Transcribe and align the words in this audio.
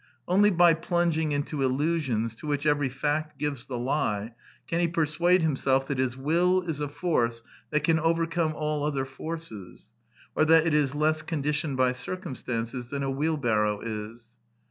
Only 0.27 0.49
by 0.49 0.73
plunging 0.73 1.31
into 1.31 1.57
illu 1.57 2.01
sions 2.01 2.33
to 2.37 2.47
which 2.47 2.65
every 2.65 2.89
fact 2.89 3.37
gives 3.37 3.67
the 3.67 3.77
lie 3.77 4.33
can 4.65 4.79
he 4.79 4.87
persuade 4.87 5.43
himself 5.43 5.85
that 5.87 5.99
his 5.99 6.15
wiU 6.15 6.67
is 6.67 6.79
a 6.79 6.87
force 6.89 7.43
that 7.69 7.83
can 7.83 7.99
overcome 7.99 8.55
all 8.57 8.83
other 8.83 9.05
forces, 9.05 9.91
or 10.35 10.43
that 10.45 10.65
it 10.65 10.73
is 10.73 10.95
less 10.95 11.21
condi 11.21 11.51
tioned 11.51 11.75
by 11.77 11.91
circumstances 11.91 12.87
than 12.87 13.03
a 13.03 13.11
wheelbarrow 13.11 13.79
is. 13.81 14.29